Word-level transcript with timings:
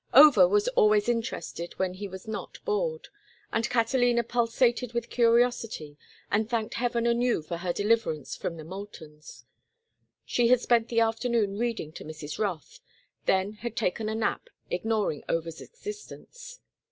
Over 0.15 0.47
was 0.47 0.67
always 0.69 1.07
interested 1.07 1.73
when 1.77 1.93
he 1.93 2.07
was 2.07 2.27
not 2.27 2.57
bored, 2.65 3.09
and 3.53 3.69
Catalina 3.69 4.23
pulsated 4.23 4.93
with 4.93 5.11
curiosity 5.11 5.95
and 6.31 6.49
thanked 6.49 6.73
Heaven 6.73 7.05
anew 7.05 7.43
for 7.43 7.57
her 7.57 7.71
deliverance 7.71 8.35
from 8.35 8.57
the 8.57 8.63
Moultons. 8.63 9.45
She 10.25 10.47
had 10.47 10.59
spent 10.59 10.87
the 10.89 11.01
afternoon 11.01 11.59
reading 11.59 11.91
to 11.91 12.03
Mrs. 12.03 12.39
Rothe, 12.39 12.79
then 13.27 13.53
had 13.57 13.75
taken 13.75 14.09
a 14.09 14.15
nap, 14.15 14.49
ignoring 14.71 15.23
Over's 15.29 15.61
existence. 15.61 16.59